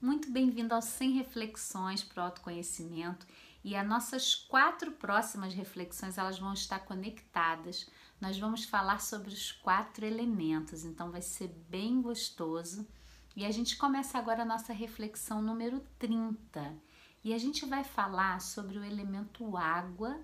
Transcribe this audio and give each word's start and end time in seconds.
Muito 0.00 0.30
bem-vindo 0.30 0.74
aos 0.74 0.86
100 0.86 1.10
Reflexões 1.18 2.02
para 2.02 2.22
o 2.22 2.24
Autoconhecimento 2.24 3.26
e 3.62 3.76
as 3.76 3.86
nossas 3.86 4.34
quatro 4.34 4.92
próximas 4.92 5.52
reflexões 5.52 6.16
elas 6.16 6.38
vão 6.38 6.54
estar 6.54 6.78
conectadas. 6.78 7.86
Nós 8.18 8.38
vamos 8.38 8.64
falar 8.64 8.98
sobre 8.98 9.28
os 9.28 9.52
quatro 9.52 10.06
elementos, 10.06 10.86
então 10.86 11.10
vai 11.10 11.20
ser 11.20 11.48
bem 11.68 12.00
gostoso. 12.00 12.88
E 13.36 13.44
a 13.44 13.50
gente 13.50 13.76
começa 13.76 14.16
agora 14.16 14.40
a 14.40 14.46
nossa 14.46 14.72
reflexão 14.72 15.42
número 15.42 15.84
30 15.98 16.74
e 17.22 17.34
a 17.34 17.38
gente 17.38 17.66
vai 17.66 17.84
falar 17.84 18.40
sobre 18.40 18.78
o 18.78 18.84
elemento 18.84 19.54
água. 19.54 20.18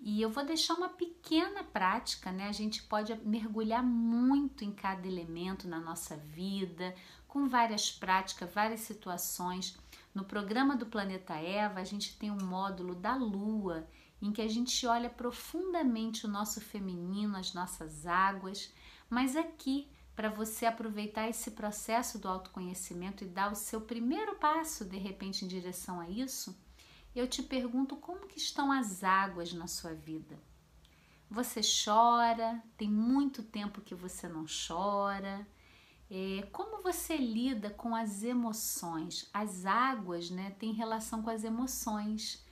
E 0.00 0.20
eu 0.20 0.30
vou 0.30 0.44
deixar 0.44 0.74
uma 0.74 0.88
pequena 0.88 1.64
prática, 1.64 2.30
né? 2.30 2.48
A 2.48 2.52
gente 2.52 2.82
pode 2.82 3.14
mergulhar 3.26 3.82
muito 3.82 4.64
em 4.64 4.72
cada 4.72 5.06
elemento 5.06 5.66
na 5.66 5.80
nossa 5.80 6.16
vida, 6.16 6.94
com 7.26 7.48
várias 7.48 7.90
práticas, 7.90 8.52
várias 8.52 8.80
situações. 8.80 9.76
No 10.14 10.24
programa 10.24 10.76
do 10.76 10.86
Planeta 10.86 11.34
Eva, 11.34 11.80
a 11.80 11.84
gente 11.84 12.16
tem 12.16 12.30
um 12.30 12.44
módulo 12.44 12.94
da 12.94 13.16
Lua, 13.16 13.88
em 14.22 14.32
que 14.32 14.40
a 14.40 14.48
gente 14.48 14.86
olha 14.86 15.10
profundamente 15.10 16.24
o 16.24 16.28
nosso 16.30 16.60
feminino, 16.60 17.36
as 17.36 17.52
nossas 17.52 18.06
águas, 18.06 18.72
mas 19.10 19.36
aqui, 19.36 19.88
para 20.14 20.28
você 20.28 20.64
aproveitar 20.66 21.28
esse 21.28 21.50
processo 21.50 22.18
do 22.18 22.28
autoconhecimento 22.28 23.24
e 23.24 23.28
dar 23.28 23.52
o 23.52 23.56
seu 23.56 23.80
primeiro 23.80 24.36
passo, 24.36 24.84
de 24.84 24.96
repente, 24.96 25.44
em 25.44 25.48
direção 25.48 26.00
a 26.00 26.08
isso, 26.08 26.56
eu 27.14 27.28
te 27.28 27.42
pergunto 27.42 27.96
como 27.96 28.26
que 28.26 28.38
estão 28.38 28.72
as 28.72 29.04
águas 29.04 29.52
na 29.52 29.66
sua 29.66 29.94
vida. 29.94 30.38
Você 31.30 31.60
chora? 31.62 32.62
Tem 32.76 32.88
muito 32.88 33.42
tempo 33.42 33.80
que 33.80 33.94
você 33.94 34.28
não 34.28 34.44
chora? 34.46 35.46
É, 36.10 36.46
como 36.52 36.82
você 36.82 37.16
lida 37.16 37.70
com 37.70 37.94
as 37.94 38.22
emoções? 38.22 39.28
As 39.32 39.64
águas 39.64 40.30
né, 40.30 40.50
têm 40.58 40.72
relação 40.72 41.22
com 41.22 41.30
as 41.30 41.44
emoções. 41.44 42.44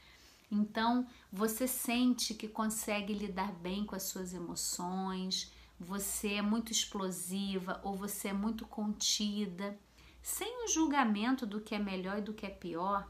Então, 0.50 1.06
você 1.31 1.67
sente 1.67 2.34
que 2.34 2.48
consegue 2.48 3.12
lidar 3.12 3.53
bem 3.53 3.87
com 3.87 3.94
as 3.94 4.03
suas 4.05 4.34
emoções, 4.34 5.53
você 5.78 6.34
é 6.34 6.42
muito 6.42 6.70
explosiva 6.70 7.81
ou 7.83 7.97
você 7.97 8.28
é 8.28 8.33
muito 8.33 8.67
contida, 8.67 9.78
sem 10.20 10.65
o 10.65 10.69
julgamento 10.69 11.47
do 11.47 11.61
que 11.61 11.75
é 11.75 11.78
melhor 11.78 12.19
e 12.19 12.22
do 12.22 12.34
que 12.34 12.47
é 12.47 12.50
pior. 12.50 13.09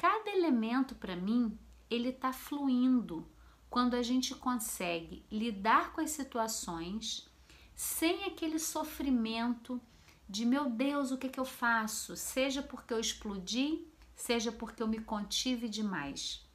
Cada 0.00 0.30
elemento, 0.30 0.94
para 0.94 1.16
mim, 1.16 1.58
ele 1.90 2.10
está 2.10 2.32
fluindo 2.32 3.28
quando 3.68 3.94
a 3.94 4.02
gente 4.02 4.32
consegue 4.32 5.24
lidar 5.28 5.92
com 5.92 6.00
as 6.00 6.10
situações 6.10 7.28
sem 7.74 8.22
aquele 8.22 8.60
sofrimento 8.60 9.80
de 10.28 10.46
meu 10.46 10.70
Deus, 10.70 11.10
o 11.10 11.18
que, 11.18 11.28
que 11.28 11.40
eu 11.40 11.44
faço? 11.44 12.14
Seja 12.14 12.62
porque 12.62 12.94
eu 12.94 13.00
explodi, 13.00 13.88
seja 14.14 14.52
porque 14.52 14.80
eu 14.80 14.86
me 14.86 15.00
contive 15.00 15.68
demais. 15.68 16.46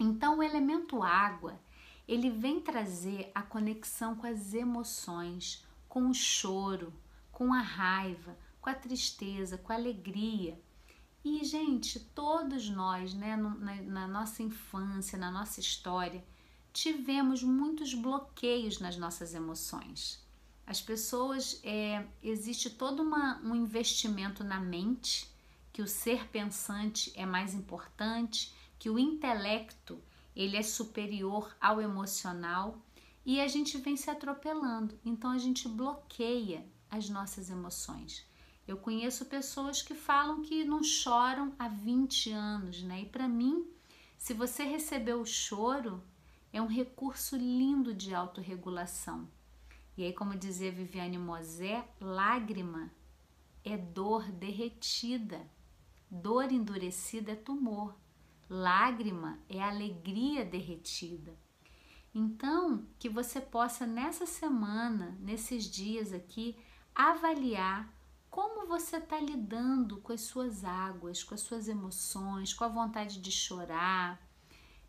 Então, 0.00 0.38
o 0.38 0.42
elemento 0.42 1.02
água, 1.02 1.60
ele 2.08 2.30
vem 2.30 2.58
trazer 2.58 3.30
a 3.34 3.42
conexão 3.42 4.16
com 4.16 4.26
as 4.26 4.54
emoções, 4.54 5.62
com 5.86 6.08
o 6.08 6.14
choro, 6.14 6.90
com 7.30 7.52
a 7.52 7.60
raiva, 7.60 8.34
com 8.62 8.70
a 8.70 8.74
tristeza, 8.74 9.58
com 9.58 9.72
a 9.72 9.76
alegria. 9.76 10.58
E, 11.24 11.44
gente, 11.44 12.00
todos 12.00 12.68
nós, 12.68 13.14
né, 13.14 13.36
na, 13.36 13.74
na 13.82 14.08
nossa 14.08 14.42
infância, 14.42 15.16
na 15.16 15.30
nossa 15.30 15.60
história, 15.60 16.24
tivemos 16.72 17.42
muitos 17.42 17.94
bloqueios 17.94 18.80
nas 18.80 18.96
nossas 18.96 19.34
emoções. 19.34 20.20
As 20.66 20.80
pessoas, 20.80 21.60
é, 21.62 22.04
existe 22.22 22.70
todo 22.70 23.02
uma, 23.02 23.40
um 23.42 23.54
investimento 23.54 24.42
na 24.42 24.58
mente, 24.58 25.30
que 25.72 25.82
o 25.82 25.86
ser 25.86 26.28
pensante 26.28 27.12
é 27.14 27.24
mais 27.24 27.54
importante, 27.54 28.54
que 28.78 28.90
o 28.90 28.98
intelecto 28.98 30.02
ele 30.34 30.56
é 30.56 30.62
superior 30.62 31.54
ao 31.60 31.80
emocional 31.80 32.78
e 33.24 33.40
a 33.40 33.46
gente 33.46 33.78
vem 33.78 33.96
se 33.96 34.10
atropelando. 34.10 34.98
Então 35.04 35.30
a 35.30 35.38
gente 35.38 35.68
bloqueia 35.68 36.66
as 36.90 37.08
nossas 37.08 37.50
emoções. 37.50 38.24
Eu 38.66 38.76
conheço 38.76 39.24
pessoas 39.26 39.82
que 39.82 39.94
falam 39.94 40.42
que 40.42 40.64
não 40.64 40.82
choram 40.82 41.52
há 41.58 41.68
20 41.68 42.30
anos, 42.30 42.82
né? 42.82 43.02
E 43.02 43.06
para 43.06 43.28
mim, 43.28 43.66
se 44.16 44.32
você 44.32 44.62
recebeu 44.62 45.20
o 45.20 45.26
choro, 45.26 46.02
é 46.52 46.62
um 46.62 46.66
recurso 46.66 47.36
lindo 47.36 47.92
de 47.92 48.14
autorregulação. 48.14 49.28
E 49.96 50.04
aí, 50.04 50.12
como 50.12 50.38
dizia 50.38 50.70
Viviane 50.70 51.18
Mosé, 51.18 51.84
lágrima 52.00 52.90
é 53.64 53.76
dor 53.76 54.30
derretida, 54.30 55.40
dor 56.10 56.50
endurecida 56.50 57.32
é 57.32 57.36
tumor, 57.36 57.94
lágrima 58.48 59.38
é 59.48 59.60
alegria 59.60 60.44
derretida. 60.44 61.36
Então, 62.14 62.86
que 62.98 63.08
você 63.08 63.40
possa 63.40 63.86
nessa 63.86 64.26
semana, 64.26 65.16
nesses 65.20 65.64
dias 65.64 66.12
aqui, 66.12 66.56
avaliar 66.94 67.92
como 68.32 68.66
você 68.66 68.96
está 68.96 69.20
lidando 69.20 69.98
com 69.98 70.12
as 70.12 70.22
suas 70.22 70.64
águas, 70.64 71.22
com 71.22 71.34
as 71.34 71.42
suas 71.42 71.68
emoções, 71.68 72.52
com 72.52 72.64
a 72.64 72.68
vontade 72.68 73.20
de 73.20 73.30
chorar, 73.30 74.20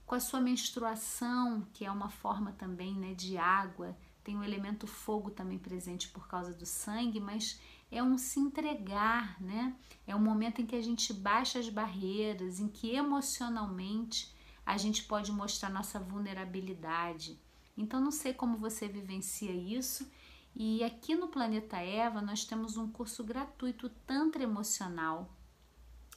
com 0.03 0.15
a 0.15 0.19
sua 0.19 0.41
menstruação, 0.41 1.67
que 1.73 1.85
é 1.85 1.91
uma 1.91 2.09
forma 2.09 2.53
também 2.53 2.95
né, 2.95 3.13
de 3.13 3.37
água 3.37 3.95
tem 4.23 4.37
o 4.37 4.43
elemento 4.43 4.87
fogo 4.87 5.29
também 5.29 5.59
presente 5.59 6.07
por 6.07 6.27
causa 6.27 6.53
do 6.53 6.65
sangue, 6.65 7.19
mas 7.19 7.59
é 7.91 8.01
um 8.01 8.17
se 8.17 8.39
entregar, 8.39 9.39
né? 9.41 9.75
É 10.07 10.15
um 10.15 10.19
momento 10.19 10.61
em 10.61 10.65
que 10.65 10.75
a 10.75 10.81
gente 10.81 11.13
baixa 11.13 11.59
as 11.59 11.67
barreiras, 11.67 12.59
em 12.59 12.67
que 12.67 12.91
emocionalmente 12.95 14.33
a 14.65 14.77
gente 14.77 15.03
pode 15.03 15.31
mostrar 15.31 15.69
nossa 15.69 15.99
vulnerabilidade. 15.99 17.37
Então, 17.77 17.99
não 17.99 18.11
sei 18.11 18.33
como 18.33 18.57
você 18.57 18.87
vivencia 18.87 19.51
isso. 19.51 20.09
E 20.56 20.84
aqui 20.84 21.16
no 21.16 21.28
Planeta 21.28 21.78
Eva 21.78 22.22
nós 22.22 22.46
temos 22.46 22.78
um 22.78 22.88
curso 22.91 23.24
gratuito 23.24 23.90
Tantra 24.06 24.44
Emocional, 24.44 25.30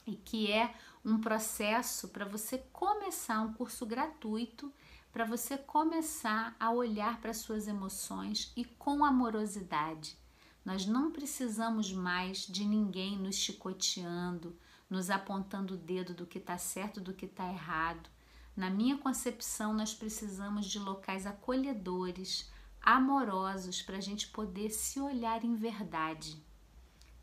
e 0.05 0.15
que 0.15 0.51
é 0.51 0.73
um 1.03 1.19
processo 1.19 2.07
para 2.09 2.25
você 2.25 2.59
começar 2.71 3.41
um 3.41 3.53
curso 3.53 3.85
gratuito 3.85 4.71
para 5.11 5.25
você 5.25 5.57
começar 5.57 6.55
a 6.59 6.69
olhar 6.69 7.19
para 7.19 7.33
suas 7.33 7.67
emoções 7.67 8.51
e 8.55 8.63
com 8.63 9.03
amorosidade. 9.03 10.15
Nós 10.63 10.85
não 10.85 11.11
precisamos 11.11 11.91
mais 11.91 12.45
de 12.45 12.63
ninguém 12.63 13.17
nos 13.17 13.35
chicoteando, 13.35 14.55
nos 14.89 15.09
apontando 15.09 15.73
o 15.73 15.77
dedo 15.77 16.13
do 16.13 16.27
que 16.27 16.37
está 16.37 16.57
certo 16.57 17.01
do 17.01 17.13
que 17.13 17.25
está 17.25 17.47
errado. 17.49 18.09
Na 18.55 18.69
minha 18.69 18.97
concepção, 18.97 19.73
nós 19.73 19.93
precisamos 19.93 20.65
de 20.67 20.77
locais 20.77 21.25
acolhedores, 21.25 22.51
amorosos, 22.87 23.81
para 23.81 23.97
a 23.97 24.01
gente 24.01 24.29
poder 24.29 24.69
se 24.69 24.97
olhar 24.97 25.43
em 25.43 25.57
verdade, 25.57 26.41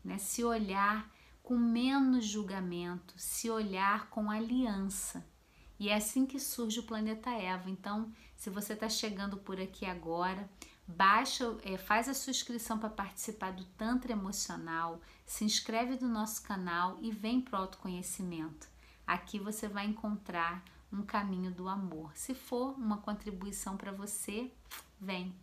né? 0.03 0.19
se 0.19 0.43
olhar 0.43 1.11
com 1.41 1.57
menos 1.57 2.23
julgamento, 2.23 3.15
se 3.17 3.49
olhar 3.49 4.07
com 4.11 4.29
aliança. 4.29 5.25
E 5.79 5.89
é 5.89 5.95
assim 5.95 6.27
que 6.27 6.39
surge 6.39 6.79
o 6.79 6.83
planeta 6.83 7.31
Eva. 7.31 7.67
Então, 7.67 8.13
se 8.35 8.47
você 8.51 8.73
está 8.73 8.87
chegando 8.87 9.37
por 9.37 9.59
aqui 9.59 9.87
agora, 9.87 10.47
baixa, 10.87 11.57
é, 11.63 11.79
faz 11.79 12.07
a 12.07 12.13
sua 12.13 12.29
inscrição 12.29 12.77
para 12.77 12.89
participar 12.89 13.51
do 13.51 13.65
Tantra 13.65 14.11
Emocional, 14.11 15.01
se 15.25 15.43
inscreve 15.43 15.97
no 15.99 16.07
nosso 16.07 16.43
canal 16.43 16.99
e 17.01 17.09
vem 17.09 17.41
para 17.41 17.57
o 17.57 17.61
autoconhecimento. 17.63 18.67
Aqui 19.05 19.39
você 19.39 19.67
vai 19.67 19.87
encontrar 19.87 20.63
um 20.93 21.01
caminho 21.01 21.49
do 21.49 21.67
amor. 21.67 22.15
Se 22.15 22.35
for 22.35 22.77
uma 22.77 22.97
contribuição 22.97 23.75
para 23.75 23.91
você, 23.91 24.51
vem. 25.01 25.33